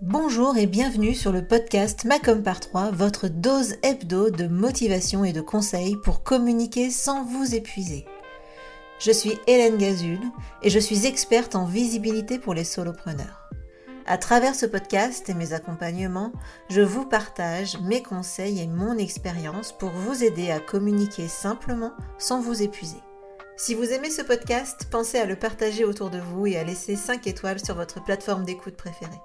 Bonjour 0.00 0.56
et 0.56 0.66
bienvenue 0.66 1.12
sur 1.12 1.32
le 1.32 1.44
podcast 1.44 2.04
Macom 2.04 2.44
par 2.44 2.60
3, 2.60 2.92
votre 2.92 3.26
dose 3.26 3.74
hebdo 3.82 4.30
de 4.30 4.46
motivation 4.46 5.24
et 5.24 5.32
de 5.32 5.40
conseils 5.40 5.96
pour 5.96 6.22
communiquer 6.22 6.88
sans 6.92 7.24
vous 7.24 7.56
épuiser. 7.56 8.06
Je 9.00 9.10
suis 9.10 9.36
Hélène 9.48 9.76
Gazul 9.76 10.20
et 10.62 10.70
je 10.70 10.78
suis 10.78 11.04
experte 11.04 11.56
en 11.56 11.64
visibilité 11.64 12.38
pour 12.38 12.54
les 12.54 12.62
solopreneurs. 12.62 13.50
À 14.06 14.18
travers 14.18 14.54
ce 14.54 14.66
podcast 14.66 15.28
et 15.30 15.34
mes 15.34 15.52
accompagnements, 15.52 16.32
je 16.70 16.80
vous 16.80 17.04
partage 17.04 17.76
mes 17.80 18.00
conseils 18.00 18.60
et 18.60 18.68
mon 18.68 18.96
expérience 18.98 19.72
pour 19.72 19.90
vous 19.90 20.22
aider 20.22 20.52
à 20.52 20.60
communiquer 20.60 21.26
simplement 21.26 21.92
sans 22.18 22.40
vous 22.40 22.62
épuiser. 22.62 23.02
Si 23.56 23.74
vous 23.74 23.90
aimez 23.90 24.10
ce 24.10 24.22
podcast, 24.22 24.86
pensez 24.92 25.18
à 25.18 25.26
le 25.26 25.34
partager 25.34 25.84
autour 25.84 26.10
de 26.10 26.20
vous 26.20 26.46
et 26.46 26.56
à 26.56 26.62
laisser 26.62 26.94
5 26.94 27.26
étoiles 27.26 27.58
sur 27.58 27.74
votre 27.74 28.00
plateforme 28.04 28.44
d'écoute 28.44 28.76
préférée. 28.76 29.20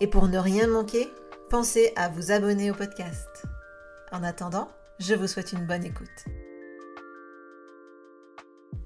Et 0.00 0.08
pour 0.08 0.26
ne 0.26 0.38
rien 0.38 0.66
manquer, 0.66 1.08
pensez 1.50 1.92
à 1.94 2.08
vous 2.08 2.32
abonner 2.32 2.68
au 2.72 2.74
podcast. 2.74 3.44
En 4.10 4.24
attendant, 4.24 4.68
je 4.98 5.14
vous 5.14 5.28
souhaite 5.28 5.52
une 5.52 5.66
bonne 5.66 5.84
écoute. 5.84 6.08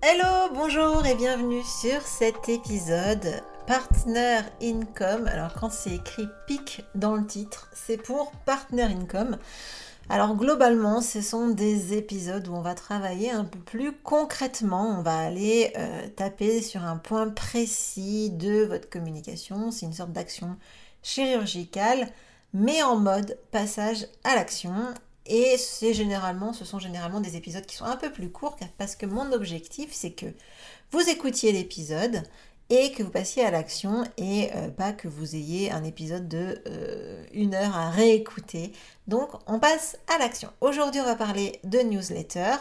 Hello, 0.02 0.52
bonjour 0.52 1.06
et 1.06 1.14
bienvenue 1.14 1.62
sur 1.62 2.02
cet 2.02 2.50
épisode 2.50 3.42
Partner 3.66 4.40
Income. 4.62 5.26
Alors 5.28 5.54
quand 5.54 5.72
c'est 5.72 5.94
écrit 5.94 6.28
PIC 6.46 6.84
dans 6.94 7.16
le 7.16 7.26
titre, 7.26 7.70
c'est 7.72 7.96
pour 7.96 8.30
Partner 8.44 8.82
Income. 8.82 9.38
Alors 10.10 10.36
globalement, 10.36 11.00
ce 11.00 11.22
sont 11.22 11.48
des 11.48 11.96
épisodes 11.96 12.48
où 12.48 12.54
on 12.54 12.60
va 12.60 12.74
travailler 12.74 13.30
un 13.30 13.44
peu 13.44 13.58
plus 13.58 13.92
concrètement. 13.92 14.98
On 14.98 15.02
va 15.02 15.18
aller 15.18 15.72
euh, 15.76 16.06
taper 16.16 16.60
sur 16.60 16.84
un 16.84 16.96
point 16.96 17.28
précis 17.30 18.30
de 18.30 18.64
votre 18.64 18.90
communication. 18.90 19.70
C'est 19.70 19.86
une 19.86 19.92
sorte 19.94 20.12
d'action 20.12 20.56
chirurgicale, 21.08 22.08
mais 22.52 22.82
en 22.82 22.96
mode 22.96 23.38
passage 23.50 24.06
à 24.24 24.34
l'action. 24.34 24.74
Et 25.26 25.56
c'est 25.58 25.94
généralement, 25.94 26.52
ce 26.52 26.64
sont 26.64 26.78
généralement 26.78 27.20
des 27.20 27.36
épisodes 27.36 27.66
qui 27.66 27.76
sont 27.76 27.84
un 27.84 27.96
peu 27.96 28.10
plus 28.10 28.30
courts 28.30 28.56
parce 28.78 28.96
que 28.96 29.06
mon 29.06 29.32
objectif 29.32 29.90
c'est 29.92 30.12
que 30.12 30.26
vous 30.90 31.08
écoutiez 31.08 31.52
l'épisode 31.52 32.22
et 32.70 32.92
que 32.92 33.02
vous 33.02 33.10
passiez 33.10 33.44
à 33.44 33.50
l'action 33.50 34.04
et 34.16 34.50
euh, 34.54 34.68
pas 34.68 34.92
que 34.92 35.08
vous 35.08 35.36
ayez 35.36 35.70
un 35.70 35.84
épisode 35.84 36.28
de 36.28 36.62
euh, 36.66 37.24
une 37.32 37.54
heure 37.54 37.76
à 37.76 37.90
réécouter. 37.90 38.72
Donc 39.06 39.30
on 39.46 39.58
passe 39.58 39.98
à 40.14 40.18
l'action. 40.18 40.50
Aujourd'hui 40.60 41.00
on 41.00 41.06
va 41.06 41.14
parler 41.14 41.60
de 41.64 41.78
newsletter. 41.78 42.56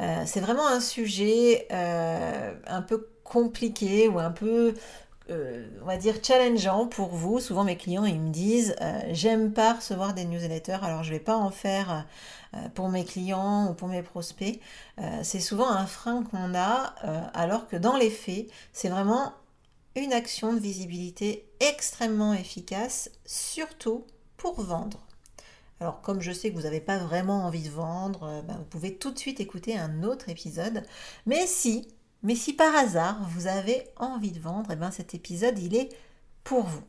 Euh, 0.00 0.22
c'est 0.26 0.40
vraiment 0.40 0.66
un 0.66 0.80
sujet 0.80 1.66
un 1.70 2.82
peu 2.82 3.08
compliqué 3.24 4.08
ou 4.08 4.18
un 4.18 4.32
peu 4.32 4.74
euh, 5.30 5.66
on 5.82 5.86
va 5.86 5.96
dire, 5.96 6.16
challengeant 6.22 6.86
pour 6.86 7.10
vous. 7.10 7.40
Souvent, 7.40 7.64
mes 7.64 7.76
clients, 7.76 8.04
ils 8.04 8.20
me 8.20 8.30
disent, 8.30 8.74
euh, 8.80 9.00
j'aime 9.12 9.52
pas 9.52 9.74
recevoir 9.74 10.14
des 10.14 10.24
newsletters, 10.24 10.78
alors 10.82 11.02
je 11.04 11.10
vais 11.10 11.20
pas 11.20 11.36
en 11.36 11.50
faire 11.50 12.06
euh, 12.54 12.68
pour 12.74 12.88
mes 12.88 13.04
clients 13.04 13.70
ou 13.70 13.74
pour 13.74 13.88
mes 13.88 14.02
prospects. 14.02 14.60
c'est 15.22 15.40
souvent 15.40 15.68
un 15.68 15.86
frein 15.86 16.22
qu'on 16.24 16.54
a, 16.54 16.94
alors 17.34 17.66
que 17.68 17.76
dans 17.76 17.96
les 17.96 18.10
faits, 18.10 18.48
c'est 18.72 18.88
vraiment 18.88 19.32
une 19.96 20.12
action 20.12 20.52
de 20.52 20.58
visibilité 20.58 21.46
extrêmement 21.60 22.34
efficace, 22.34 23.10
surtout 23.24 24.04
pour 24.36 24.60
vendre. 24.60 25.00
Alors 25.80 26.00
comme 26.00 26.20
je 26.20 26.30
sais 26.32 26.50
que 26.50 26.54
vous 26.54 26.62
n'avez 26.62 26.80
pas 26.80 26.98
vraiment 26.98 27.44
envie 27.46 27.62
de 27.62 27.70
vendre, 27.70 28.42
ben, 28.46 28.56
vous 28.56 28.64
pouvez 28.64 28.96
tout 28.96 29.10
de 29.10 29.18
suite 29.18 29.40
écouter 29.40 29.76
un 29.76 30.02
autre 30.04 30.28
épisode. 30.28 30.84
Mais 31.26 31.46
si 31.46 31.88
mais 32.22 32.34
si 32.34 32.52
par 32.52 32.74
hasard 32.74 33.18
vous 33.30 33.46
avez 33.46 33.84
envie 33.96 34.32
de 34.32 34.40
vendre, 34.40 34.70
eh 34.72 34.76
bien 34.76 34.90
cet 34.90 35.14
épisode 35.14 35.58
il 35.58 35.74
est 35.74 35.88
pour 36.44 36.64
vous. 36.64 36.82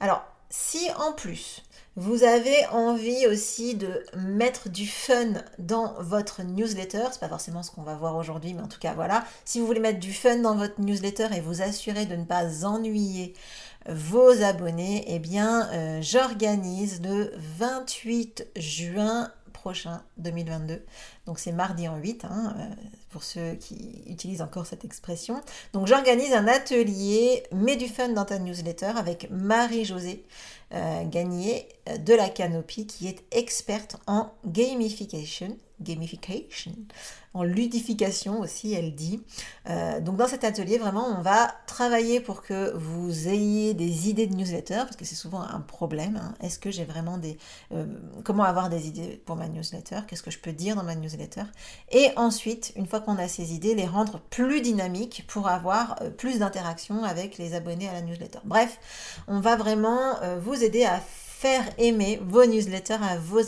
Alors, 0.00 0.24
si 0.48 0.90
en 0.98 1.12
plus 1.12 1.62
vous 1.96 2.22
avez 2.22 2.66
envie 2.68 3.26
aussi 3.26 3.74
de 3.74 4.04
mettre 4.16 4.68
du 4.68 4.86
fun 4.86 5.32
dans 5.58 5.94
votre 6.00 6.42
newsletter, 6.42 7.06
c'est 7.10 7.20
pas 7.20 7.28
forcément 7.28 7.62
ce 7.62 7.70
qu'on 7.70 7.82
va 7.82 7.94
voir 7.94 8.16
aujourd'hui, 8.16 8.54
mais 8.54 8.62
en 8.62 8.68
tout 8.68 8.78
cas 8.78 8.94
voilà, 8.94 9.24
si 9.44 9.60
vous 9.60 9.66
voulez 9.66 9.80
mettre 9.80 10.00
du 10.00 10.12
fun 10.12 10.36
dans 10.36 10.56
votre 10.56 10.80
newsletter 10.80 11.28
et 11.36 11.40
vous 11.40 11.62
assurer 11.62 12.06
de 12.06 12.16
ne 12.16 12.24
pas 12.24 12.64
ennuyer 12.64 13.34
vos 13.88 14.42
abonnés, 14.42 15.04
eh 15.08 15.18
bien 15.18 15.68
euh, 15.72 16.00
j'organise 16.02 17.00
le 17.02 17.32
28 17.58 18.46
juin 18.56 19.30
prochain 19.60 20.02
2022. 20.16 20.82
Donc 21.26 21.38
c'est 21.38 21.52
mardi 21.52 21.86
en 21.86 21.98
8, 21.98 22.24
hein, 22.24 22.56
euh, 22.58 22.62
pour 23.10 23.22
ceux 23.22 23.52
qui 23.54 24.02
utilisent 24.06 24.40
encore 24.40 24.64
cette 24.64 24.86
expression. 24.86 25.40
Donc 25.74 25.86
j'organise 25.86 26.32
un 26.32 26.48
atelier 26.48 27.42
Mets 27.52 27.76
du 27.76 27.86
fun 27.86 28.08
dans 28.08 28.24
ta 28.24 28.38
newsletter 28.38 28.92
avec 28.96 29.28
Marie-Josée 29.30 30.24
euh, 30.72 31.04
euh, 31.04 31.98
de 31.98 32.14
la 32.14 32.28
Canopy 32.30 32.86
qui 32.86 33.06
est 33.06 33.22
experte 33.32 33.96
en 34.06 34.30
gamification 34.46 35.56
gamification, 35.80 36.72
en 37.32 37.44
ludification 37.44 38.40
aussi, 38.40 38.72
elle 38.74 38.94
dit. 38.94 39.22
Euh, 39.68 40.00
donc 40.00 40.16
dans 40.16 40.26
cet 40.26 40.42
atelier, 40.42 40.78
vraiment, 40.78 41.06
on 41.06 41.22
va 41.22 41.54
travailler 41.66 42.20
pour 42.20 42.42
que 42.42 42.72
vous 42.74 43.28
ayez 43.28 43.72
des 43.72 44.08
idées 44.08 44.26
de 44.26 44.34
newsletter, 44.34 44.78
parce 44.78 44.96
que 44.96 45.04
c'est 45.04 45.14
souvent 45.14 45.40
un 45.40 45.60
problème. 45.60 46.16
Hein. 46.16 46.34
Est-ce 46.42 46.58
que 46.58 46.72
j'ai 46.72 46.84
vraiment 46.84 47.18
des... 47.18 47.38
Euh, 47.72 47.86
comment 48.24 48.42
avoir 48.42 48.68
des 48.68 48.88
idées 48.88 49.22
pour 49.26 49.36
ma 49.36 49.46
newsletter? 49.48 50.00
Qu'est-ce 50.08 50.24
que 50.24 50.32
je 50.32 50.40
peux 50.40 50.52
dire 50.52 50.74
dans 50.74 50.82
ma 50.82 50.96
newsletter? 50.96 51.44
Et 51.92 52.08
ensuite, 52.16 52.72
une 52.74 52.86
fois 52.86 53.00
qu'on 53.00 53.16
a 53.16 53.28
ces 53.28 53.54
idées, 53.54 53.76
les 53.76 53.86
rendre 53.86 54.18
plus 54.30 54.60
dynamiques 54.60 55.24
pour 55.28 55.46
avoir 55.46 56.02
euh, 56.02 56.10
plus 56.10 56.40
d'interaction 56.40 57.04
avec 57.04 57.38
les 57.38 57.54
abonnés 57.54 57.88
à 57.88 57.92
la 57.92 58.02
newsletter. 58.02 58.40
Bref, 58.44 58.78
on 59.28 59.40
va 59.40 59.56
vraiment 59.56 60.14
vous 60.40 60.64
aider 60.64 60.84
à 60.84 61.00
faire 61.40 61.64
aimer 61.78 62.20
vos 62.22 62.44
newsletters 62.44 62.98
à 63.02 63.16
vos 63.16 63.40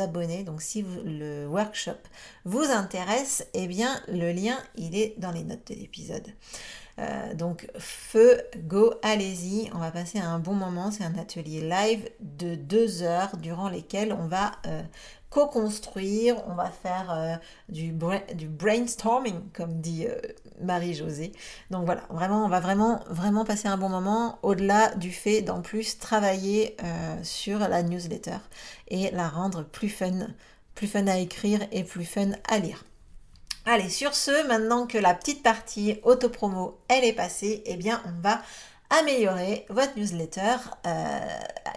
abonnés. 0.00 0.42
Donc 0.42 0.60
si 0.60 0.84
le 1.04 1.46
workshop 1.46 1.92
vous 2.44 2.64
intéresse, 2.64 3.46
eh 3.54 3.68
bien 3.68 4.00
le 4.08 4.32
lien 4.32 4.58
il 4.74 4.96
est 4.96 5.14
dans 5.18 5.30
les 5.30 5.44
notes 5.44 5.70
de 5.70 5.76
l'épisode. 5.76 6.26
Euh, 6.98 7.34
donc 7.34 7.68
feu, 7.78 8.40
go, 8.64 8.94
allez-y, 9.02 9.70
on 9.74 9.78
va 9.78 9.92
passer 9.92 10.18
un 10.18 10.40
bon 10.40 10.54
moment. 10.54 10.90
C'est 10.90 11.04
un 11.04 11.16
atelier 11.16 11.60
live 11.60 12.10
de 12.18 12.56
deux 12.56 13.04
heures 13.04 13.36
durant 13.36 13.68
lesquelles 13.68 14.12
on 14.12 14.26
va 14.26 14.50
euh, 14.66 14.82
co-construire, 15.36 16.42
on 16.48 16.54
va 16.54 16.70
faire 16.70 17.10
euh, 17.10 17.34
du, 17.68 17.92
brainstorming, 17.92 19.50
comme 19.52 19.82
dit 19.82 20.06
euh, 20.06 20.18
Marie-Josée. 20.62 21.32
Donc 21.70 21.84
voilà, 21.84 22.04
vraiment, 22.08 22.46
on 22.46 22.48
va 22.48 22.58
vraiment, 22.60 23.00
vraiment 23.10 23.44
passer 23.44 23.68
un 23.68 23.76
bon 23.76 23.90
moment 23.90 24.38
au-delà 24.42 24.94
du 24.94 25.12
fait 25.12 25.42
d'en 25.42 25.60
plus 25.60 25.98
travailler 25.98 26.74
euh, 26.82 27.18
sur 27.22 27.58
la 27.58 27.82
newsletter 27.82 28.38
et 28.88 29.10
la 29.10 29.28
rendre 29.28 29.62
plus 29.62 29.90
fun, 29.90 30.28
plus 30.74 30.86
fun 30.86 31.06
à 31.06 31.18
écrire 31.18 31.60
et 31.70 31.84
plus 31.84 32.06
fun 32.06 32.30
à 32.48 32.58
lire. 32.58 32.86
Allez, 33.66 33.90
sur 33.90 34.14
ce, 34.14 34.48
maintenant 34.48 34.86
que 34.86 34.96
la 34.96 35.12
petite 35.12 35.42
partie 35.42 36.00
auto-promo, 36.02 36.78
elle 36.88 37.04
est 37.04 37.12
passée, 37.12 37.62
eh 37.66 37.76
bien, 37.76 38.00
on 38.06 38.22
va 38.22 38.40
améliorer 38.90 39.66
votre 39.68 39.96
newsletter 39.98 40.56
euh, 40.86 41.18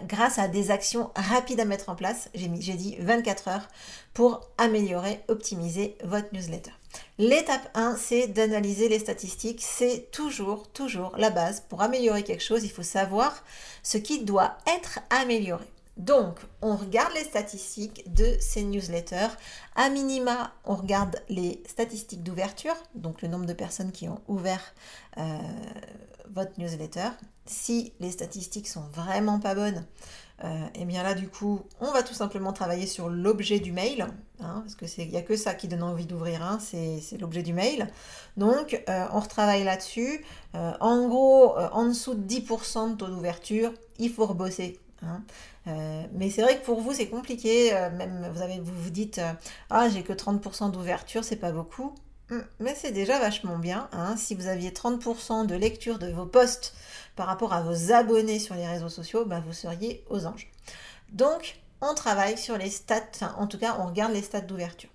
grâce 0.04 0.38
à 0.38 0.48
des 0.48 0.70
actions 0.70 1.10
rapides 1.14 1.60
à 1.60 1.64
mettre 1.64 1.88
en 1.88 1.96
place. 1.96 2.28
J'ai 2.34 2.48
dit 2.48 2.96
24 3.00 3.48
heures 3.48 3.68
pour 4.14 4.48
améliorer, 4.58 5.20
optimiser 5.28 5.96
votre 6.04 6.32
newsletter. 6.32 6.72
L'étape 7.18 7.70
1, 7.74 7.96
c'est 7.96 8.26
d'analyser 8.28 8.88
les 8.88 8.98
statistiques. 8.98 9.62
C'est 9.62 10.10
toujours, 10.10 10.68
toujours 10.68 11.14
la 11.16 11.30
base. 11.30 11.62
Pour 11.68 11.82
améliorer 11.82 12.22
quelque 12.22 12.42
chose, 12.42 12.64
il 12.64 12.70
faut 12.70 12.82
savoir 12.82 13.44
ce 13.82 13.98
qui 13.98 14.24
doit 14.24 14.58
être 14.66 15.00
amélioré. 15.10 15.66
Donc, 15.96 16.38
on 16.62 16.76
regarde 16.76 17.12
les 17.14 17.24
statistiques 17.24 18.10
de 18.14 18.34
ces 18.40 18.62
newsletters. 18.62 19.28
À 19.76 19.90
minima, 19.90 20.54
on 20.64 20.74
regarde 20.74 21.22
les 21.28 21.62
statistiques 21.68 22.22
d'ouverture, 22.22 22.74
donc 22.94 23.20
le 23.20 23.28
nombre 23.28 23.44
de 23.44 23.52
personnes 23.52 23.92
qui 23.92 24.08
ont 24.08 24.20
ouvert 24.26 24.72
euh, 25.18 25.38
votre 26.32 26.52
newsletter. 26.58 27.08
Si 27.46 27.92
les 28.00 28.10
statistiques 28.10 28.68
sont 28.68 28.84
vraiment 28.92 29.40
pas 29.40 29.54
bonnes, 29.54 29.84
et 30.42 30.46
euh, 30.46 30.66
eh 30.74 30.84
bien 30.86 31.02
là 31.02 31.12
du 31.12 31.28
coup, 31.28 31.60
on 31.80 31.92
va 31.92 32.02
tout 32.02 32.14
simplement 32.14 32.54
travailler 32.54 32.86
sur 32.86 33.10
l'objet 33.10 33.60
du 33.60 33.72
mail, 33.72 34.06
hein, 34.40 34.60
parce 34.62 34.74
que 34.74 34.86
c'est 34.86 35.04
n'y 35.04 35.16
a 35.18 35.22
que 35.22 35.36
ça 35.36 35.54
qui 35.54 35.68
donne 35.68 35.82
envie 35.82 36.06
d'ouvrir, 36.06 36.42
hein, 36.42 36.58
c'est 36.60 37.18
l'objet 37.20 37.42
du 37.42 37.52
mail. 37.52 37.88
Donc 38.38 38.82
euh, 38.88 39.04
on 39.12 39.20
retravaille 39.20 39.64
là-dessus. 39.64 40.24
Euh, 40.54 40.72
en 40.80 41.08
gros, 41.08 41.58
en 41.58 41.86
dessous 41.86 42.14
de 42.14 42.26
10% 42.26 42.92
de 42.92 42.96
taux 42.96 43.08
d'ouverture, 43.08 43.72
il 43.98 44.10
faut 44.10 44.24
rebosser. 44.24 44.78
Hein. 45.02 45.22
mais 46.12 46.28
c'est 46.28 46.42
vrai 46.42 46.60
que 46.60 46.64
pour 46.64 46.82
vous 46.82 46.92
c'est 46.92 47.08
compliqué, 47.08 47.72
même 47.96 48.30
vous, 48.34 48.42
avez, 48.42 48.60
vous 48.60 48.74
vous 48.82 48.90
dites 48.90 49.18
ah 49.70 49.88
j'ai 49.88 50.02
que 50.02 50.12
30% 50.12 50.70
d'ouverture, 50.70 51.24
c'est 51.24 51.36
pas 51.36 51.52
beaucoup. 51.52 51.94
Mm. 52.30 52.40
Mais 52.60 52.74
c'est 52.74 52.92
déjà 52.92 53.18
vachement 53.18 53.58
bien. 53.58 53.88
Hein. 53.92 54.16
Si 54.16 54.34
vous 54.34 54.46
aviez 54.46 54.70
30% 54.70 55.46
de 55.46 55.54
lecture 55.54 55.98
de 55.98 56.10
vos 56.10 56.26
posts 56.26 56.74
par 57.16 57.26
rapport 57.26 57.52
à 57.52 57.62
vos 57.62 57.92
abonnés 57.92 58.38
sur 58.38 58.54
les 58.54 58.66
réseaux 58.66 58.88
sociaux, 58.88 59.24
bah, 59.24 59.42
vous 59.44 59.52
seriez 59.52 60.04
aux 60.08 60.26
anges. 60.26 60.50
Donc, 61.12 61.60
on 61.80 61.94
travaille 61.94 62.38
sur 62.38 62.56
les 62.56 62.70
stats, 62.70 63.34
en 63.36 63.46
tout 63.46 63.58
cas, 63.58 63.76
on 63.80 63.86
regarde 63.86 64.12
les 64.12 64.22
stats 64.22 64.40
d'ouverture. 64.42 64.90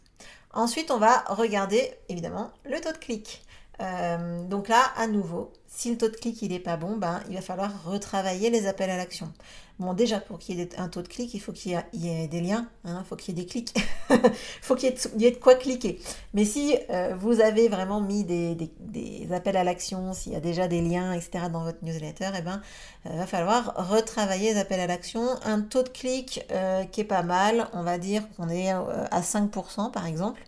Ensuite, 0.54 0.90
on 0.92 0.98
va 0.98 1.26
regarder 1.28 1.94
évidemment 2.08 2.52
le 2.64 2.80
taux 2.80 2.94
de 2.94 2.98
clic. 2.98 3.45
Euh, 3.82 4.44
donc 4.48 4.68
là, 4.70 4.82
à 4.96 5.08
nouveau, 5.08 5.52
si 5.68 5.92
le 5.92 5.98
taux 5.98 6.08
de 6.08 6.16
clic 6.16 6.42
il 6.42 6.54
est 6.54 6.60
pas 6.60 6.78
bon, 6.78 6.96
ben, 6.98 7.22
il 7.30 7.36
va 7.36 7.42
falloir 7.42 7.72
retravailler 7.86 8.50
les 8.50 8.68
appels 8.68 8.90
à 8.90 8.98
l'action. 8.98 9.32
Bon, 9.78 9.94
déjà, 9.94 10.22
pour 10.22 10.40
qu'il 10.40 10.58
y 10.58 10.62
ait 10.62 10.80
un 10.80 10.88
taux 10.88 11.02
de 11.02 11.10
clic, 11.10 11.34
il 11.34 11.40
faut 11.42 11.52
qu'il 11.52 11.78
y, 11.94 12.08
ait 12.08 12.28
des 12.30 12.40
liens, 12.40 12.70
il 12.86 12.92
hein, 12.92 13.04
faut 13.06 13.18
qu'il 13.18 13.38
y 13.38 13.42
ait 13.42 13.44
des 13.44 13.50
clics, 13.50 13.76
il 14.10 14.18
faut 14.62 14.76
qu'il 14.76 14.94
y, 15.18 15.26
ait 15.26 15.32
de 15.32 15.36
quoi 15.36 15.56
cliquer. 15.56 16.00
Mais 16.34 16.46
si 16.46 16.78
euh, 16.90 17.14
vous 17.20 17.42
avez 17.42 17.68
vraiment 17.68 18.00
mis 18.00 18.24
des, 18.24 19.28
appels 19.34 19.58
à 19.58 19.66
l'action, 19.66 20.14
s'il 20.14 20.32
y 20.32 20.36
a 20.38 20.40
déjà 20.40 20.70
des 20.70 20.80
liens, 20.80 21.12
etc. 21.12 21.48
dans 21.52 21.66
votre 21.66 21.84
newsletter, 21.84 22.30
eh 22.38 22.42
ben, 22.42 22.62
il 23.04 23.12
euh, 23.12 23.16
va 23.18 23.28
falloir 23.28 23.74
retravailler 23.90 24.54
les 24.54 24.60
appels 24.62 24.80
à 24.80 24.88
l'action. 24.88 25.28
Un 25.44 25.60
taux 25.60 25.84
de 25.84 25.90
clic 25.90 26.48
qui 26.94 27.02
est 27.02 27.06
pas 27.06 27.24
mal, 27.24 27.68
on 27.74 27.84
va 27.84 27.98
dire 27.98 28.24
qu'on 28.38 28.48
est 28.48 28.70
à 28.70 29.22
5% 29.22 29.92
par 29.92 30.06
exemple. 30.06 30.42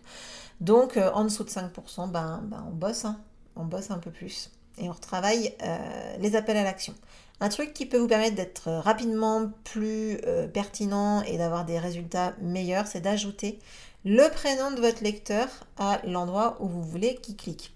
Donc, 0.60 0.96
euh, 0.96 1.10
en 1.12 1.24
dessous 1.24 1.44
de 1.44 1.50
5%, 1.50 2.10
ben, 2.10 2.40
ben, 2.44 2.64
on 2.68 2.74
bosse, 2.74 3.04
hein. 3.04 3.18
on 3.56 3.64
bosse 3.64 3.90
un 3.90 3.98
peu 3.98 4.10
plus 4.10 4.50
et 4.78 4.88
on 4.88 4.92
retravaille 4.92 5.54
euh, 5.62 6.16
les 6.18 6.36
appels 6.36 6.56
à 6.56 6.64
l'action. 6.64 6.94
Un 7.40 7.48
truc 7.48 7.72
qui 7.72 7.86
peut 7.86 7.98
vous 7.98 8.08
permettre 8.08 8.34
d'être 8.34 8.68
rapidement 8.70 9.50
plus 9.62 10.18
euh, 10.26 10.48
pertinent 10.48 11.22
et 11.22 11.38
d'avoir 11.38 11.64
des 11.64 11.78
résultats 11.78 12.34
meilleurs, 12.40 12.86
c'est 12.86 13.00
d'ajouter 13.00 13.60
le 14.04 14.28
prénom 14.30 14.72
de 14.72 14.80
votre 14.80 15.02
lecteur 15.02 15.48
à 15.78 16.00
l'endroit 16.04 16.56
où 16.60 16.68
vous 16.68 16.82
voulez 16.82 17.16
qu'il 17.16 17.36
clique. 17.36 17.74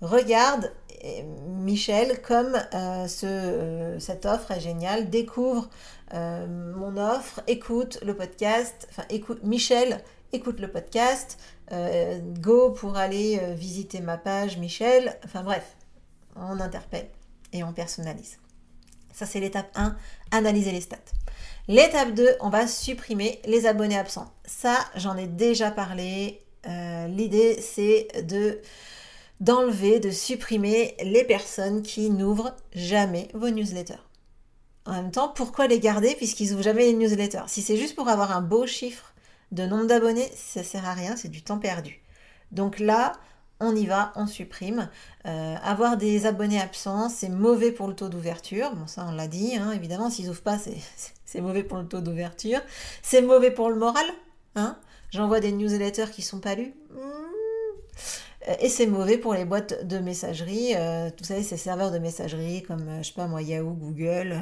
Regarde, 0.00 0.72
Michel, 1.46 2.22
comme 2.22 2.56
ce, 3.08 3.96
cette 3.98 4.24
offre 4.26 4.52
est 4.52 4.60
géniale, 4.60 5.10
découvre 5.10 5.68
mon 6.14 6.96
offre, 6.96 7.40
écoute 7.48 7.98
le 8.02 8.14
podcast, 8.14 8.86
enfin 8.90 9.04
écoute, 9.10 9.42
Michel, 9.42 10.02
écoute 10.32 10.60
le 10.60 10.70
podcast, 10.70 11.38
euh, 11.72 12.20
go 12.40 12.70
pour 12.70 12.96
aller 12.96 13.38
euh, 13.42 13.54
visiter 13.54 14.00
ma 14.00 14.16
page, 14.16 14.58
Michel. 14.58 15.18
Enfin 15.24 15.42
bref, 15.42 15.76
on 16.36 16.60
interpelle 16.60 17.08
et 17.52 17.64
on 17.64 17.72
personnalise. 17.72 18.38
Ça, 19.12 19.26
c'est 19.26 19.40
l'étape 19.40 19.70
1, 19.74 19.96
analyser 20.30 20.72
les 20.72 20.80
stats. 20.80 20.98
L'étape 21.68 22.14
2, 22.14 22.36
on 22.40 22.48
va 22.48 22.66
supprimer 22.66 23.40
les 23.44 23.66
abonnés 23.66 23.98
absents. 23.98 24.32
Ça, 24.44 24.78
j'en 24.94 25.16
ai 25.16 25.26
déjà 25.26 25.70
parlé. 25.70 26.40
Euh, 26.66 27.06
l'idée, 27.08 27.60
c'est 27.60 28.08
de 28.24 28.60
d'enlever, 29.40 30.00
de 30.00 30.10
supprimer 30.10 30.94
les 31.02 31.24
personnes 31.24 31.80
qui 31.80 32.10
n'ouvrent 32.10 32.54
jamais 32.74 33.28
vos 33.32 33.48
newsletters. 33.48 34.04
En 34.84 34.92
même 34.92 35.10
temps, 35.10 35.28
pourquoi 35.28 35.66
les 35.66 35.80
garder 35.80 36.14
puisqu'ils 36.14 36.50
n'ouvrent 36.50 36.62
jamais 36.62 36.84
les 36.84 36.92
newsletters? 36.92 37.44
Si 37.46 37.62
c'est 37.62 37.78
juste 37.78 37.94
pour 37.94 38.08
avoir 38.08 38.36
un 38.36 38.42
beau 38.42 38.66
chiffre 38.66 39.09
de 39.52 39.66
nombre 39.66 39.86
d'abonnés, 39.86 40.30
ça 40.34 40.62
sert 40.62 40.86
à 40.86 40.94
rien, 40.94 41.16
c'est 41.16 41.28
du 41.28 41.42
temps 41.42 41.58
perdu. 41.58 42.00
Donc 42.52 42.78
là, 42.78 43.12
on 43.60 43.76
y 43.76 43.86
va, 43.86 44.12
on 44.16 44.26
supprime. 44.26 44.88
Euh, 45.26 45.54
avoir 45.62 45.96
des 45.96 46.26
abonnés 46.26 46.60
absents, 46.60 47.08
c'est 47.08 47.28
mauvais 47.28 47.72
pour 47.72 47.88
le 47.88 47.94
taux 47.94 48.08
d'ouverture. 48.08 48.74
Bon, 48.74 48.86
ça, 48.86 49.06
on 49.06 49.12
l'a 49.12 49.28
dit, 49.28 49.56
hein, 49.56 49.72
évidemment, 49.72 50.10
s'ils 50.10 50.26
n'ouvrent 50.26 50.42
pas, 50.42 50.58
c'est 51.24 51.40
mauvais 51.40 51.62
pour 51.62 51.78
le 51.78 51.86
taux 51.86 52.00
d'ouverture. 52.00 52.60
C'est 53.02 53.22
mauvais 53.22 53.50
pour 53.50 53.68
le 53.68 53.76
moral. 53.76 54.06
Hein. 54.56 54.76
J'envoie 55.10 55.40
des 55.40 55.52
newsletters 55.52 56.10
qui 56.10 56.22
sont 56.22 56.40
pas 56.40 56.54
lus. 56.54 56.72
Euh, 56.96 57.20
et 58.58 58.68
c'est 58.68 58.86
mauvais 58.86 59.18
pour 59.18 59.34
les 59.34 59.44
boîtes 59.44 59.86
de 59.86 59.98
messagerie. 59.98 60.74
Euh, 60.74 61.10
vous 61.18 61.24
savez, 61.24 61.42
ces 61.42 61.56
serveurs 61.56 61.90
de 61.90 61.98
messagerie 61.98 62.62
comme, 62.62 62.88
je 63.02 63.08
sais 63.08 63.14
pas 63.14 63.26
moi, 63.26 63.42
Yahoo, 63.42 63.72
Google, 63.72 64.40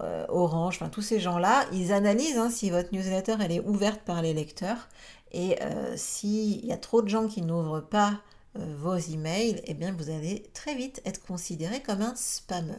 euh, 0.00 0.24
Orange, 0.28 0.76
enfin 0.76 0.88
tous 0.88 1.02
ces 1.02 1.20
gens-là, 1.20 1.66
ils 1.72 1.92
analysent 1.92 2.38
hein, 2.38 2.48
si 2.48 2.70
votre 2.70 2.94
newsletter 2.94 3.36
elle 3.40 3.52
est 3.52 3.60
ouverte 3.60 4.00
par 4.02 4.22
les 4.22 4.32
lecteurs 4.32 4.88
et 5.32 5.60
euh, 5.62 5.94
s'il 5.96 6.64
y 6.64 6.72
a 6.72 6.76
trop 6.76 7.02
de 7.02 7.08
gens 7.08 7.26
qui 7.26 7.42
n'ouvrent 7.42 7.80
pas 7.80 8.20
euh, 8.56 8.64
vos 8.78 8.96
emails, 8.96 9.60
eh 9.64 9.74
bien 9.74 9.92
vous 9.92 10.08
allez 10.08 10.44
très 10.54 10.74
vite 10.74 11.02
être 11.04 11.22
considéré 11.22 11.80
comme 11.80 12.02
un 12.02 12.14
spammer. 12.14 12.72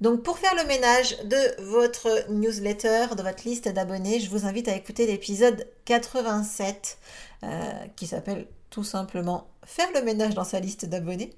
Donc 0.00 0.22
pour 0.22 0.38
faire 0.38 0.54
le 0.54 0.66
ménage 0.66 1.16
de 1.24 1.62
votre 1.62 2.30
newsletter, 2.30 3.14
de 3.16 3.22
votre 3.22 3.44
liste 3.44 3.68
d'abonnés, 3.68 4.18
je 4.18 4.30
vous 4.30 4.46
invite 4.46 4.68
à 4.68 4.74
écouter 4.74 5.06
l'épisode 5.06 5.68
87 5.84 6.98
qui 7.96 8.06
s'appelle 8.06 8.46
tout 8.70 8.84
simplement 8.84 9.48
Faire 9.64 9.88
le 9.94 10.02
ménage 10.02 10.34
dans 10.34 10.44
sa 10.44 10.60
liste 10.60 10.86
d'abonnés 10.86 11.34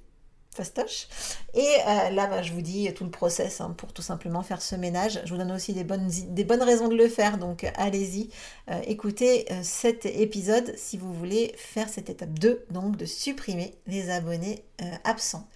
fastoche. 0.55 1.07
Et 1.55 1.61
euh, 1.61 2.11
là, 2.11 2.27
bah, 2.27 2.43
je 2.43 2.53
vous 2.53 2.61
dis 2.61 2.93
tout 2.95 3.05
le 3.05 3.11
process 3.11 3.61
hein, 3.61 3.75
pour 3.77 3.93
tout 3.93 4.03
simplement 4.03 4.43
faire 4.43 4.61
ce 4.61 4.75
ménage. 4.75 5.21
Je 5.25 5.31
vous 5.31 5.39
donne 5.39 5.53
aussi 5.53 5.73
des 5.73 5.85
bonnes, 5.85 6.63
raisons 6.63 6.89
de 6.89 6.97
le 6.97 7.09
faire, 7.09 7.39
donc 7.39 7.71
allez-y, 7.77 8.31
euh, 8.71 8.81
écoutez 8.87 9.47
euh, 9.51 9.61
cet 9.63 10.07
épisode 10.07 10.75
si 10.77 10.97
vous 10.97 11.13
voulez 11.13 11.55
faire 11.57 11.89
cette 11.89 12.11
étape 12.11 12.39
2, 12.39 12.67
donc 12.71 12.97
de 12.97 13.07
supprimer 13.07 13.75
les 13.87 14.11
abonnés 14.11 14.65
absents. 15.05 15.47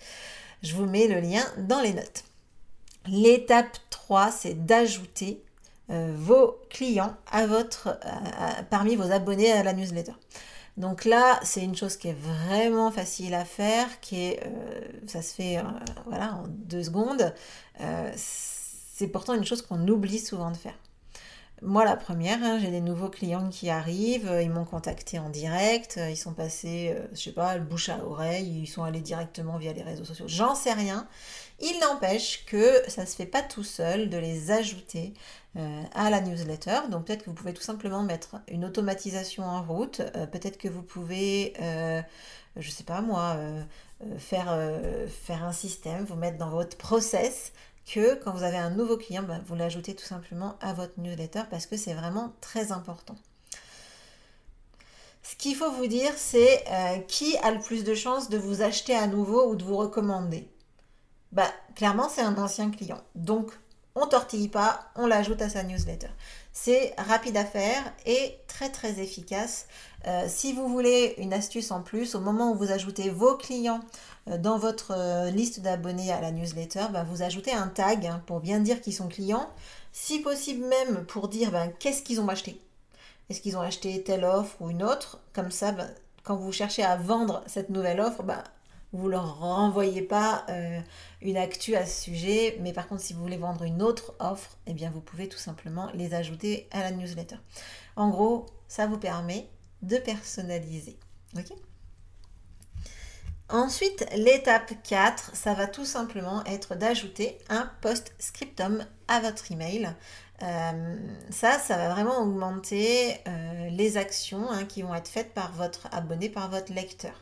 Je 0.62 0.74
vous 0.74 0.86
mets 0.86 1.08
le 1.08 1.20
lien 1.20 1.44
dans 1.58 1.80
les 1.80 1.92
notes. 1.92 2.24
L'étape 3.06 3.76
3, 3.90 4.30
c'est 4.30 4.64
d'ajouter 4.64 5.42
vos 5.88 6.58
clients 6.70 7.14
à 7.30 7.46
votre, 7.46 7.98
parmi 8.70 8.96
vos 8.96 9.12
abonnés 9.12 9.52
à 9.52 9.62
la 9.62 9.74
newsletter. 9.74 10.14
Donc 10.76 11.04
là, 11.04 11.38
c'est 11.44 11.62
une 11.62 11.76
chose 11.76 11.96
qui 11.96 12.08
est 12.08 12.18
vraiment 12.18 12.90
facile 12.90 13.34
à 13.34 13.44
faire, 13.44 14.00
qui 14.00 14.16
est, 14.16 14.40
euh, 14.44 14.80
ça 15.06 15.22
se 15.22 15.34
fait 15.34 15.58
euh, 15.58 15.62
voilà, 16.06 16.34
en 16.34 16.48
deux 16.48 16.82
secondes. 16.82 17.32
Euh, 17.80 18.12
c'est 18.16 19.06
pourtant 19.08 19.34
une 19.34 19.44
chose 19.44 19.62
qu'on 19.62 19.86
oublie 19.88 20.18
souvent 20.18 20.50
de 20.50 20.56
faire. 20.56 20.74
Moi, 21.62 21.84
la 21.84 21.96
première, 21.96 22.42
hein, 22.42 22.58
j'ai 22.60 22.70
des 22.70 22.80
nouveaux 22.80 23.08
clients 23.08 23.48
qui 23.48 23.70
arrivent, 23.70 24.38
ils 24.42 24.50
m'ont 24.50 24.64
contacté 24.64 25.18
en 25.18 25.30
direct, 25.30 25.98
ils 26.10 26.16
sont 26.16 26.34
passés, 26.34 26.94
je 27.12 27.18
sais 27.18 27.32
pas, 27.32 27.58
bouche 27.58 27.88
à 27.88 28.04
oreille, 28.04 28.62
ils 28.62 28.66
sont 28.66 28.82
allés 28.82 29.00
directement 29.00 29.56
via 29.56 29.72
les 29.72 29.82
réseaux 29.82 30.04
sociaux. 30.04 30.26
J'en 30.28 30.54
sais 30.54 30.72
rien. 30.72 31.08
Il 31.60 31.78
n'empêche 31.80 32.44
que 32.46 32.82
ça 32.88 33.06
se 33.06 33.14
fait 33.14 33.26
pas 33.26 33.42
tout 33.42 33.62
seul 33.62 34.10
de 34.10 34.18
les 34.18 34.50
ajouter 34.50 35.14
euh, 35.56 35.82
à 35.94 36.10
la 36.10 36.20
newsletter. 36.20 36.80
Donc 36.90 37.06
peut-être 37.06 37.22
que 37.22 37.30
vous 37.30 37.36
pouvez 37.36 37.54
tout 37.54 37.62
simplement 37.62 38.02
mettre 38.02 38.36
une 38.48 38.64
automatisation 38.64 39.44
en 39.44 39.62
route. 39.62 40.00
Euh, 40.16 40.26
peut-être 40.26 40.58
que 40.58 40.68
vous 40.68 40.82
pouvez, 40.82 41.54
euh, 41.60 42.02
je 42.56 42.70
sais 42.70 42.82
pas 42.82 43.00
moi, 43.00 43.36
faire, 44.18 44.58
faire 45.08 45.44
un 45.44 45.52
système, 45.52 46.04
vous 46.04 46.16
mettre 46.16 46.38
dans 46.38 46.50
votre 46.50 46.76
process 46.76 47.52
que 47.86 48.14
quand 48.22 48.32
vous 48.32 48.42
avez 48.42 48.56
un 48.56 48.70
nouveau 48.70 48.96
client, 48.96 49.22
bah, 49.22 49.40
vous 49.46 49.54
l'ajoutez 49.54 49.94
tout 49.94 50.04
simplement 50.04 50.56
à 50.60 50.72
votre 50.72 50.98
newsletter 50.98 51.42
parce 51.50 51.66
que 51.66 51.76
c'est 51.76 51.94
vraiment 51.94 52.32
très 52.40 52.72
important. 52.72 53.16
Ce 55.22 55.36
qu'il 55.36 55.56
faut 55.56 55.72
vous 55.72 55.86
dire, 55.86 56.12
c'est 56.16 56.64
qui 57.08 57.36
a 57.38 57.50
le 57.50 57.60
plus 57.60 57.82
de 57.82 57.94
chances 57.94 58.28
de 58.28 58.36
vous 58.36 58.60
acheter 58.60 58.94
à 58.94 59.06
nouveau 59.06 59.48
ou 59.48 59.56
de 59.56 59.64
vous 59.64 59.76
recommander? 59.76 60.48
Bah, 61.32 61.50
clairement, 61.74 62.08
c'est 62.10 62.20
un 62.20 62.36
ancien 62.36 62.70
client. 62.70 63.02
Donc, 63.14 63.50
on 63.94 64.06
tortille 64.06 64.48
pas, 64.48 64.90
on 64.96 65.06
l'ajoute 65.06 65.40
à 65.40 65.48
sa 65.48 65.62
newsletter. 65.62 66.08
C'est 66.56 66.94
rapide 66.98 67.36
à 67.36 67.44
faire 67.44 67.82
et 68.06 68.38
très 68.46 68.70
très 68.70 69.00
efficace. 69.00 69.66
Euh, 70.06 70.26
si 70.28 70.52
vous 70.52 70.68
voulez 70.68 71.14
une 71.18 71.32
astuce 71.32 71.72
en 71.72 71.82
plus, 71.82 72.14
au 72.14 72.20
moment 72.20 72.52
où 72.52 72.54
vous 72.54 72.70
ajoutez 72.70 73.10
vos 73.10 73.36
clients 73.36 73.80
euh, 74.30 74.38
dans 74.38 74.56
votre 74.56 74.92
euh, 74.96 75.30
liste 75.30 75.60
d'abonnés 75.60 76.12
à 76.12 76.20
la 76.20 76.30
newsletter, 76.30 76.86
bah, 76.92 77.02
vous 77.02 77.22
ajoutez 77.22 77.52
un 77.52 77.66
tag 77.66 78.06
hein, 78.06 78.22
pour 78.26 78.38
bien 78.38 78.60
dire 78.60 78.80
qu'ils 78.80 78.94
sont 78.94 79.08
clients. 79.08 79.50
Si 79.92 80.20
possible 80.20 80.64
même 80.64 81.04
pour 81.06 81.26
dire 81.26 81.50
ben, 81.50 81.72
qu'est-ce 81.80 82.04
qu'ils 82.04 82.20
ont 82.20 82.28
acheté? 82.28 82.60
Est-ce 83.28 83.40
qu'ils 83.40 83.56
ont 83.56 83.60
acheté 83.60 84.04
telle 84.04 84.24
offre 84.24 84.54
ou 84.60 84.70
une 84.70 84.84
autre? 84.84 85.18
Comme 85.32 85.50
ça, 85.50 85.72
ben, 85.72 85.90
quand 86.22 86.36
vous 86.36 86.52
cherchez 86.52 86.84
à 86.84 86.96
vendre 86.96 87.42
cette 87.48 87.70
nouvelle 87.70 88.00
offre, 88.00 88.22
vous 88.94 89.08
leur 89.08 89.38
renvoyez 89.40 90.02
pas 90.02 90.46
euh, 90.48 90.80
une 91.20 91.36
actu 91.36 91.74
à 91.74 91.84
ce 91.84 92.04
sujet, 92.04 92.56
mais 92.60 92.72
par 92.72 92.86
contre, 92.86 93.02
si 93.02 93.12
vous 93.12 93.20
voulez 93.20 93.36
vendre 93.36 93.64
une 93.64 93.82
autre 93.82 94.14
offre, 94.20 94.56
eh 94.66 94.72
bien, 94.72 94.90
vous 94.90 95.00
pouvez 95.00 95.28
tout 95.28 95.38
simplement 95.38 95.90
les 95.94 96.14
ajouter 96.14 96.68
à 96.70 96.80
la 96.80 96.92
newsletter. 96.92 97.36
En 97.96 98.08
gros, 98.08 98.46
ça 98.68 98.86
vous 98.86 98.98
permet 98.98 99.48
de 99.82 99.98
personnaliser. 99.98 100.96
Ok? 101.36 101.52
Ensuite, 103.50 104.06
l'étape 104.16 104.72
4, 104.84 105.36
ça 105.36 105.54
va 105.54 105.66
tout 105.66 105.84
simplement 105.84 106.42
être 106.44 106.76
d'ajouter 106.76 107.38
un 107.50 107.70
post-scriptum 107.82 108.86
à 109.06 109.20
votre 109.20 109.52
email. 109.52 109.92
Euh, 110.42 110.96
ça, 111.30 111.58
ça 111.58 111.76
va 111.76 111.90
vraiment 111.90 112.18
augmenter 112.20 113.14
euh, 113.28 113.68
les 113.70 113.96
actions 113.96 114.50
hein, 114.50 114.64
qui 114.64 114.82
vont 114.82 114.94
être 114.94 115.08
faites 115.08 115.34
par 115.34 115.52
votre 115.52 115.88
abonné, 115.92 116.28
par 116.28 116.48
votre 116.48 116.72
lecteur. 116.72 117.20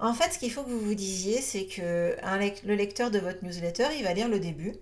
En 0.00 0.14
fait, 0.14 0.32
ce 0.32 0.38
qu'il 0.38 0.50
faut 0.50 0.62
que 0.62 0.70
vous 0.70 0.80
vous 0.80 0.94
disiez, 0.94 1.42
c'est 1.42 1.66
que 1.66 2.16
le 2.64 2.74
lecteur 2.74 3.10
de 3.10 3.18
votre 3.18 3.44
newsletter, 3.44 3.88
il 3.98 4.04
va 4.04 4.14
lire 4.14 4.28
le 4.28 4.40
début. 4.40 4.74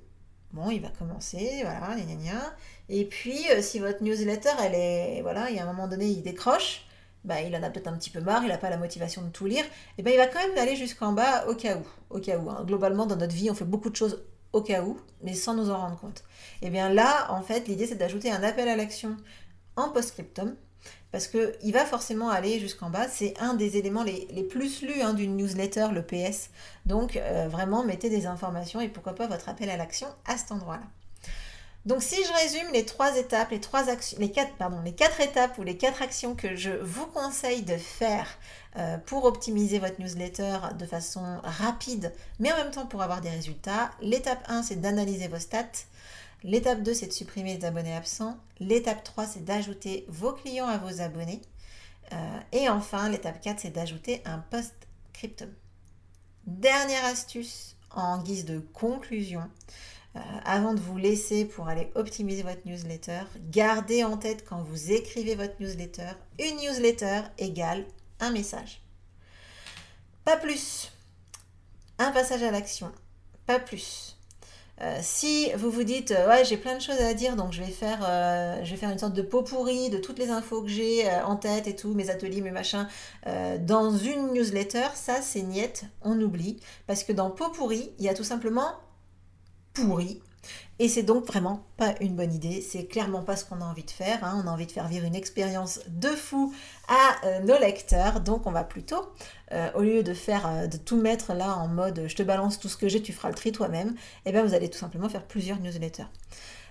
Bon, 0.52 0.70
il 0.70 0.80
va 0.80 0.90
commencer, 0.90 1.60
voilà, 1.62 1.96
gna 1.96 2.04
gna 2.04 2.14
gna. 2.14 2.56
Et 2.88 3.04
puis, 3.04 3.38
euh, 3.50 3.60
si 3.60 3.80
votre 3.80 4.02
newsletter, 4.02 4.52
elle 4.62 4.74
est, 4.74 5.20
voilà, 5.22 5.50
il 5.50 5.56
y 5.56 5.58
a 5.58 5.64
un 5.64 5.66
moment 5.66 5.88
donné, 5.88 6.06
il 6.06 6.22
décroche, 6.22 6.86
bah, 7.24 7.42
il 7.42 7.54
en 7.54 7.62
a 7.62 7.68
peut-être 7.68 7.88
un 7.88 7.98
petit 7.98 8.10
peu 8.10 8.20
marre, 8.20 8.44
il 8.44 8.48
n'a 8.48 8.58
pas 8.58 8.70
la 8.70 8.78
motivation 8.78 9.20
de 9.22 9.28
tout 9.28 9.44
lire, 9.44 9.64
et 9.98 10.02
ben 10.02 10.12
il 10.12 10.16
va 10.16 10.26
quand 10.26 10.38
même 10.38 10.56
aller 10.56 10.76
jusqu'en 10.76 11.12
bas 11.12 11.46
au 11.48 11.54
cas 11.54 11.76
où. 11.76 12.16
Au 12.16 12.20
cas 12.20 12.38
où. 12.38 12.48
Hein. 12.48 12.64
Globalement, 12.64 13.04
dans 13.04 13.16
notre 13.16 13.34
vie, 13.34 13.50
on 13.50 13.54
fait 13.54 13.64
beaucoup 13.66 13.90
de 13.90 13.96
choses 13.96 14.24
au 14.52 14.62
cas 14.62 14.82
où, 14.82 14.98
mais 15.22 15.34
sans 15.34 15.54
nous 15.54 15.68
en 15.70 15.78
rendre 15.78 15.98
compte. 15.98 16.22
Et 16.62 16.70
bien 16.70 16.88
là, 16.88 17.30
en 17.30 17.42
fait, 17.42 17.68
l'idée, 17.68 17.86
c'est 17.86 17.96
d'ajouter 17.96 18.30
un 18.30 18.42
appel 18.42 18.68
à 18.68 18.76
l'action 18.76 19.16
en 19.76 19.90
post-scriptum 19.90 20.56
parce 21.12 21.26
qu'il 21.26 21.72
va 21.72 21.84
forcément 21.84 22.30
aller 22.30 22.58
jusqu'en 22.58 22.90
bas. 22.90 23.08
C'est 23.08 23.34
un 23.40 23.54
des 23.54 23.76
éléments 23.76 24.02
les, 24.02 24.42
plus 24.42 24.82
lus 24.82 25.00
hein, 25.02 25.14
d'une 25.14 25.36
newsletter, 25.36 25.88
le 25.92 26.02
PS. 26.02 26.50
Donc 26.86 27.16
euh, 27.16 27.48
vraiment, 27.48 27.84
mettez 27.84 28.10
des 28.10 28.26
informations 28.26 28.80
et 28.80 28.88
pourquoi 28.88 29.14
pas 29.14 29.26
votre 29.26 29.48
appel 29.48 29.70
à 29.70 29.76
l'action 29.76 30.08
à 30.26 30.36
cet 30.36 30.52
endroit-là. 30.52 30.86
Donc 31.88 32.02
si 32.02 32.16
je 32.22 32.32
résume 32.34 32.70
les 32.74 32.84
trois 32.84 33.16
étapes, 33.16 33.50
les 33.50 33.62
trois 33.62 33.88
actions, 33.88 34.18
les 34.20 34.30
quatre, 34.30 34.52
pardon, 34.56 34.82
les 34.84 34.92
quatre 34.92 35.22
étapes 35.22 35.56
ou 35.56 35.62
les 35.62 35.78
quatre 35.78 36.02
actions 36.02 36.34
que 36.34 36.54
je 36.54 36.68
vous 36.68 37.06
conseille 37.06 37.62
de 37.62 37.78
faire 37.78 38.28
euh, 38.76 38.98
pour 38.98 39.24
optimiser 39.24 39.78
votre 39.78 39.98
newsletter 39.98 40.58
de 40.78 40.84
façon 40.84 41.40
rapide, 41.42 42.12
mais 42.40 42.52
en 42.52 42.58
même 42.58 42.72
temps 42.72 42.84
pour 42.84 43.00
avoir 43.00 43.22
des 43.22 43.30
résultats. 43.30 43.90
L'étape 44.02 44.44
1, 44.48 44.64
c'est 44.64 44.82
d'analyser 44.82 45.28
vos 45.28 45.38
stats. 45.38 45.86
L'étape 46.44 46.82
2, 46.82 46.92
c'est 46.92 47.06
de 47.06 47.12
supprimer 47.12 47.56
les 47.56 47.64
abonnés 47.64 47.96
absents. 47.96 48.36
L'étape 48.60 49.02
3, 49.02 49.24
c'est 49.24 49.44
d'ajouter 49.46 50.04
vos 50.08 50.34
clients 50.34 50.68
à 50.68 50.76
vos 50.76 51.00
abonnés. 51.00 51.40
Euh, 52.12 52.40
et 52.52 52.68
enfin, 52.68 53.08
l'étape 53.08 53.40
4, 53.40 53.60
c'est 53.60 53.70
d'ajouter 53.70 54.20
un 54.26 54.40
post 54.50 54.74
crypto. 55.14 55.46
Dernière 56.46 57.06
astuce 57.06 57.76
en 57.90 58.18
guise 58.18 58.44
de 58.44 58.58
conclusion, 58.58 59.48
euh, 60.16 60.20
avant 60.44 60.72
de 60.72 60.80
vous 60.80 60.96
laisser 60.96 61.44
pour 61.44 61.68
aller 61.68 61.90
optimiser 61.94 62.42
votre 62.42 62.66
newsletter, 62.66 63.20
gardez 63.50 64.04
en 64.04 64.16
tête 64.16 64.44
quand 64.48 64.62
vous 64.62 64.92
écrivez 64.92 65.34
votre 65.34 65.54
newsletter, 65.60 66.12
une 66.38 66.56
newsletter 66.56 67.22
égale 67.36 67.84
un 68.20 68.30
message. 68.30 68.80
Pas 70.24 70.36
plus. 70.36 70.90
Un 71.98 72.10
passage 72.10 72.42
à 72.42 72.50
l'action. 72.50 72.90
Pas 73.46 73.60
plus. 73.60 74.16
Euh, 74.80 74.98
si 75.02 75.50
vous 75.56 75.70
vous 75.70 75.82
dites 75.82 76.12
euh, 76.12 76.28
ouais 76.28 76.44
j'ai 76.44 76.56
plein 76.56 76.76
de 76.76 76.80
choses 76.80 77.00
à 77.00 77.12
dire 77.12 77.34
donc 77.34 77.52
je 77.52 77.60
vais 77.60 77.72
faire 77.72 77.98
je 78.64 78.70
vais 78.70 78.76
faire 78.76 78.90
une 78.90 78.98
sorte 78.98 79.12
de 79.12 79.22
pot 79.22 79.42
pourri 79.42 79.90
de 79.90 79.98
toutes 79.98 80.20
les 80.20 80.30
infos 80.30 80.62
que 80.62 80.68
j'ai 80.68 81.10
en 81.24 81.34
tête 81.34 81.66
et 81.66 81.74
tout 81.74 81.94
mes 81.94 82.10
ateliers 82.10 82.42
mes 82.42 82.52
machins 82.52 82.86
dans 83.58 83.90
une 83.90 84.32
newsletter 84.32 84.86
ça 84.94 85.20
c'est 85.20 85.42
niette 85.42 85.86
on 86.02 86.20
oublie 86.20 86.60
parce 86.86 87.02
que 87.02 87.12
dans 87.12 87.28
pot 87.28 87.50
pourri 87.50 87.90
il 87.98 88.04
y 88.04 88.08
a 88.08 88.14
tout 88.14 88.22
simplement 88.22 88.70
pourri 89.86 90.20
et 90.80 90.88
c'est 90.88 91.02
donc 91.02 91.26
vraiment 91.26 91.64
pas 91.76 91.94
une 92.00 92.14
bonne 92.14 92.32
idée, 92.32 92.60
c'est 92.60 92.84
clairement 92.86 93.22
pas 93.22 93.34
ce 93.34 93.44
qu'on 93.44 93.60
a 93.60 93.64
envie 93.64 93.82
de 93.82 93.90
faire. 93.90 94.22
Hein. 94.22 94.40
On 94.44 94.48
a 94.48 94.52
envie 94.52 94.66
de 94.66 94.72
faire 94.72 94.86
vivre 94.86 95.04
une 95.04 95.14
expérience 95.14 95.80
de 95.88 96.08
fou 96.08 96.54
à 96.86 97.26
euh, 97.26 97.40
nos 97.40 97.58
lecteurs, 97.58 98.20
donc 98.20 98.46
on 98.46 98.52
va 98.52 98.62
plutôt, 98.62 99.08
euh, 99.52 99.70
au 99.74 99.82
lieu 99.82 100.02
de 100.04 100.14
faire, 100.14 100.46
euh, 100.46 100.66
de 100.68 100.76
tout 100.76 100.96
mettre 100.96 101.34
là 101.34 101.56
en 101.56 101.66
mode 101.66 102.04
je 102.06 102.14
te 102.14 102.22
balance 102.22 102.60
tout 102.60 102.68
ce 102.68 102.76
que 102.76 102.88
j'ai, 102.88 103.02
tu 103.02 103.12
feras 103.12 103.28
le 103.28 103.34
tri 103.34 103.50
toi-même, 103.50 103.88
et 103.88 103.92
eh 104.26 104.32
bien 104.32 104.44
vous 104.44 104.54
allez 104.54 104.70
tout 104.70 104.78
simplement 104.78 105.08
faire 105.08 105.24
plusieurs 105.24 105.58
newsletters. 105.58 106.06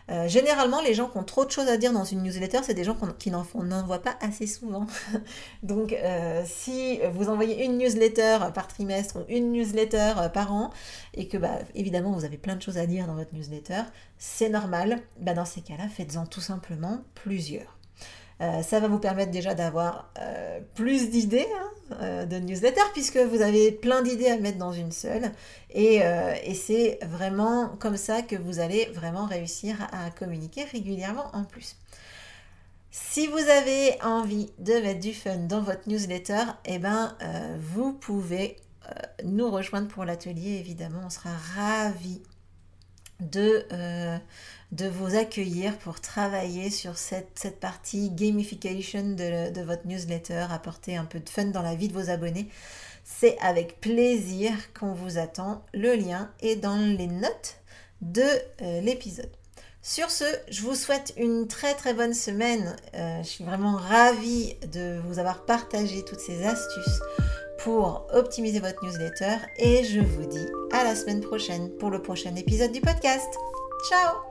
Euh, 0.09 0.27
généralement, 0.27 0.81
les 0.81 0.93
gens 0.93 1.09
qui 1.09 1.17
ont 1.17 1.23
trop 1.23 1.43
de 1.45 1.51
choses 1.51 1.67
à 1.67 1.77
dire 1.77 1.91
dans 1.91 2.05
une 2.05 2.23
newsletter, 2.23 2.59
c'est 2.63 2.73
des 2.73 2.83
gens 2.83 2.95
qui 3.19 3.29
n'en 3.29 3.43
pas 3.99 4.17
assez 4.21 4.47
souvent. 4.47 4.87
Donc, 5.63 5.91
euh, 5.93 6.43
si 6.45 6.99
vous 7.13 7.29
envoyez 7.29 7.65
une 7.65 7.77
newsletter 7.77 8.37
par 8.53 8.67
trimestre 8.67 9.17
ou 9.17 9.25
une 9.27 9.51
newsletter 9.51 10.13
euh, 10.17 10.29
par 10.29 10.53
an, 10.53 10.71
et 11.13 11.27
que, 11.27 11.37
bah, 11.37 11.59
évidemment, 11.75 12.11
vous 12.11 12.25
avez 12.25 12.37
plein 12.37 12.55
de 12.55 12.61
choses 12.61 12.77
à 12.77 12.85
dire 12.85 13.07
dans 13.07 13.15
votre 13.15 13.33
newsletter, 13.33 13.81
c'est 14.17 14.49
normal. 14.49 15.01
Bah, 15.19 15.33
dans 15.33 15.45
ces 15.45 15.61
cas-là, 15.61 15.87
faites-en 15.89 16.25
tout 16.25 16.41
simplement 16.41 17.01
plusieurs. 17.13 17.76
Euh, 18.39 18.61
ça 18.61 18.79
va 18.79 18.87
vous 18.87 18.99
permettre 18.99 19.31
déjà 19.31 19.55
d'avoir 19.55 20.11
euh, 20.19 20.59
plus 20.75 21.09
d'idées 21.09 21.47
hein, 21.55 21.95
euh, 22.01 22.25
de 22.25 22.37
newsletter 22.37 22.81
puisque 22.93 23.17
vous 23.17 23.41
avez 23.41 23.71
plein 23.71 24.03
d'idées 24.03 24.27
à 24.27 24.37
mettre 24.37 24.59
dans 24.59 24.71
une 24.71 24.91
seule. 24.91 25.31
Et, 25.71 26.01
c'est 26.53 26.99
vraiment 27.03 27.69
comme 27.79 27.97
ça 27.97 28.21
que 28.21 28.35
vous 28.35 28.59
allez 28.59 28.85
vraiment 28.93 29.25
réussir 29.25 29.87
à 29.91 30.09
communiquer 30.11 30.63
régulièrement 30.63 31.29
en 31.33 31.43
plus. 31.43 31.75
Si 32.89 33.27
vous 33.27 33.37
avez 33.37 34.01
envie 34.01 34.49
de 34.57 34.73
mettre 34.73 34.99
du 34.99 35.13
fun 35.13 35.37
dans 35.37 35.61
votre 35.61 35.87
newsletter, 35.87 36.43
eh 36.65 36.79
ben, 36.79 37.15
vous 37.59 37.93
pouvez 37.93 38.55
nous 39.23 39.51
rejoindre 39.51 39.87
pour 39.87 40.03
l'atelier. 40.03 40.57
Évidemment, 40.59 41.01
on 41.05 41.09
sera 41.09 41.29
ravis 41.55 42.23
de, 43.19 43.65
de 44.71 44.87
vous 44.87 45.15
accueillir 45.15 45.77
pour 45.77 46.01
travailler 46.01 46.69
sur 46.69 46.97
cette, 46.97 47.59
partie 47.59 48.09
gamification 48.09 49.11
de, 49.11 49.51
de, 49.51 49.61
votre 49.61 49.87
newsletter, 49.87 50.47
apporter 50.49 50.97
un 50.97 51.05
peu 51.05 51.19
de 51.19 51.29
fun 51.29 51.45
dans 51.45 51.61
la 51.61 51.75
vie 51.75 51.87
de 51.87 51.93
vos 51.93 52.09
abonnés. 52.09 52.49
C'est 53.03 53.37
avec 53.39 53.79
plaisir 53.79 54.51
qu'on 54.77 54.93
vous 54.93 55.17
attend. 55.17 55.63
Le 55.73 55.95
lien 55.95 56.29
est 56.41 56.57
dans 56.57 56.77
les 56.77 57.07
notes 57.07 57.57
de 58.01 58.21
euh, 58.61 58.81
l'épisode. 58.81 59.31
Sur 59.81 60.11
ce, 60.11 60.25
je 60.49 60.61
vous 60.61 60.75
souhaite 60.75 61.13
une 61.15 61.47
très 61.47 61.73
très 61.73 61.93
bonne 61.93 62.13
semaine. 62.13 62.75
Euh, 62.93 63.23
je 63.23 63.27
suis 63.27 63.45
vraiment 63.45 63.77
ravie 63.77 64.55
de 64.73 64.99
vous 65.05 65.19
avoir 65.19 65.45
partagé 65.45 66.03
toutes 66.03 66.19
ces 66.19 66.45
astuces 66.45 66.99
pour 67.59 68.05
optimiser 68.11 68.59
votre 68.59 68.83
newsletter 68.83 69.37
et 69.57 69.85
je 69.85 70.01
vous 70.01 70.25
dis 70.25 70.45
à 70.73 70.83
la 70.83 70.93
semaine 70.93 71.21
prochaine 71.21 71.69
pour 71.77 71.89
le 71.89 72.01
prochain 72.01 72.35
épisode 72.35 72.73
du 72.73 72.81
podcast. 72.81 73.33
Ciao 73.89 74.26